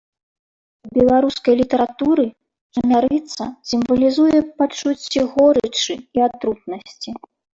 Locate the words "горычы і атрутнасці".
5.35-7.09